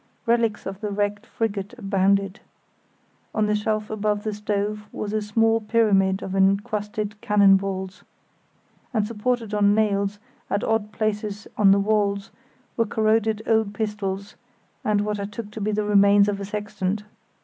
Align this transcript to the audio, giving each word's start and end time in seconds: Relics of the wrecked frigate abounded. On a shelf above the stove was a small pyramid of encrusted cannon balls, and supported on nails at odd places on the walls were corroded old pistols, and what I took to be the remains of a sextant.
Relics 0.25 0.65
of 0.65 0.81
the 0.81 0.89
wrecked 0.89 1.27
frigate 1.27 1.75
abounded. 1.77 2.39
On 3.35 3.47
a 3.47 3.53
shelf 3.53 3.91
above 3.91 4.23
the 4.23 4.33
stove 4.33 4.87
was 4.91 5.13
a 5.13 5.21
small 5.21 5.61
pyramid 5.61 6.23
of 6.23 6.35
encrusted 6.35 7.21
cannon 7.21 7.55
balls, 7.55 8.03
and 8.95 9.05
supported 9.05 9.53
on 9.53 9.75
nails 9.75 10.17
at 10.49 10.63
odd 10.63 10.91
places 10.91 11.47
on 11.55 11.69
the 11.69 11.79
walls 11.79 12.31
were 12.77 12.87
corroded 12.87 13.43
old 13.45 13.75
pistols, 13.75 14.33
and 14.83 15.01
what 15.01 15.19
I 15.19 15.25
took 15.25 15.51
to 15.51 15.61
be 15.61 15.71
the 15.71 15.83
remains 15.83 16.27
of 16.27 16.39
a 16.39 16.45
sextant. 16.45 17.03